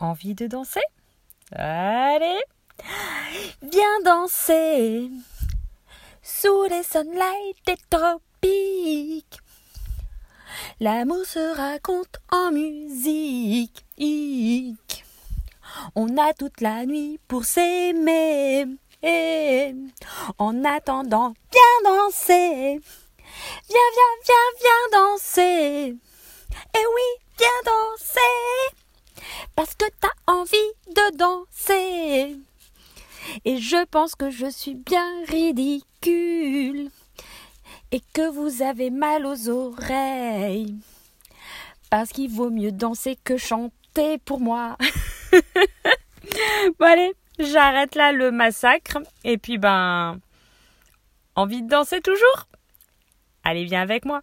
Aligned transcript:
Envie 0.00 0.34
de 0.34 0.46
danser? 0.46 0.80
Allez 1.52 2.40
Viens 3.60 4.00
danser 4.02 5.10
sous 6.22 6.62
les 6.70 6.82
sunlights 6.82 7.66
des 7.66 7.76
tropiques. 7.90 9.40
L'amour 10.80 11.26
se 11.26 11.54
raconte 11.54 12.16
en 12.32 12.50
musique. 12.50 13.84
On 15.94 16.16
a 16.16 16.32
toute 16.32 16.62
la 16.62 16.86
nuit 16.86 17.20
pour 17.28 17.44
s'aimer. 17.44 18.64
Et 19.02 19.74
en 20.38 20.64
attendant, 20.64 21.34
viens 21.52 21.92
danser. 21.92 22.80
Viens, 23.68 23.90
viens, 23.96 24.16
viens, 24.24 24.50
viens 24.60 24.98
danser. 24.98 25.96
Eh 26.74 26.86
oui, 26.94 27.26
viens 27.38 27.62
danser 27.66 28.49
parce 29.60 29.74
que 29.74 29.84
t'as 30.00 30.08
envie 30.26 30.56
de 30.88 31.16
danser. 31.18 32.34
Et 33.44 33.58
je 33.58 33.84
pense 33.84 34.14
que 34.14 34.30
je 34.30 34.46
suis 34.46 34.74
bien 34.74 35.06
ridicule 35.28 36.88
et 37.92 38.00
que 38.14 38.30
vous 38.30 38.62
avez 38.62 38.88
mal 38.88 39.26
aux 39.26 39.50
oreilles. 39.50 40.76
Parce 41.90 42.08
qu'il 42.08 42.30
vaut 42.30 42.48
mieux 42.48 42.72
danser 42.72 43.18
que 43.22 43.36
chanter 43.36 44.16
pour 44.24 44.40
moi. 44.40 44.78
bon 46.78 46.86
allez, 46.86 47.12
j'arrête 47.38 47.96
là 47.96 48.12
le 48.12 48.30
massacre 48.30 48.96
et 49.24 49.36
puis 49.36 49.58
ben 49.58 50.18
envie 51.34 51.60
de 51.60 51.68
danser 51.68 52.00
toujours? 52.00 52.46
Allez, 53.44 53.64
viens 53.64 53.82
avec 53.82 54.06
moi. 54.06 54.22